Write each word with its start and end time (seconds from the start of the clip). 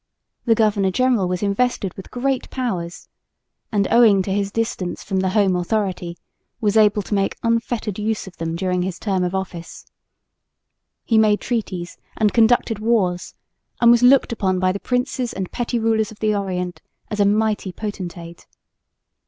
The 0.45 0.55
governor 0.55 0.89
general 0.89 1.27
was 1.27 1.43
invested 1.43 1.93
with 1.93 2.09
great 2.09 2.49
powers 2.49 3.07
and, 3.71 3.87
owing 3.91 4.23
to 4.23 4.33
his 4.33 4.51
distance 4.51 5.03
from 5.03 5.19
the 5.19 5.29
home 5.29 5.55
authority, 5.55 6.17
was 6.59 6.75
able 6.75 7.03
to 7.03 7.13
make 7.13 7.35
unfettered 7.43 7.99
use 7.99 8.25
of 8.25 8.37
them 8.37 8.55
during 8.55 8.81
his 8.81 8.97
term 8.97 9.23
of 9.23 9.35
office. 9.35 9.85
He 11.05 11.19
made 11.19 11.39
treaties 11.39 11.99
and 12.17 12.33
conducted 12.33 12.79
wars 12.79 13.35
and 13.79 13.91
was 13.91 14.01
looked 14.01 14.31
upon 14.31 14.57
by 14.57 14.71
the 14.71 14.79
princes 14.79 15.33
and 15.33 15.51
petty 15.51 15.77
rulers 15.77 16.09
of 16.11 16.17
the 16.17 16.33
Orient 16.33 16.81
as 17.11 17.19
a 17.19 17.23
mighty 17.27 17.71
potentate. 17.71 18.47